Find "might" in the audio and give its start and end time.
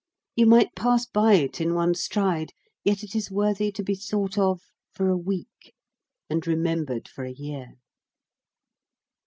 0.47-0.73